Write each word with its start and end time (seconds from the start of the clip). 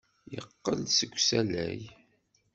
Yeqqel-d 0.33 0.87
seg 0.97 1.11
usalay. 1.17 1.79